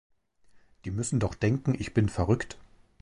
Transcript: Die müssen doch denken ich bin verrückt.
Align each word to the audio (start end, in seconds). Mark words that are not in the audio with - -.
Die 0.83 0.89
müssen 0.89 1.19
doch 1.19 1.35
denken 1.35 1.75
ich 1.77 1.93
bin 1.93 2.09
verrückt. 2.09 2.57